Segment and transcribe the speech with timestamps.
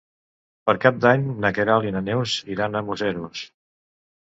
[0.69, 3.47] Per Cap d'Any na Queralt i na Neus iran a Museros.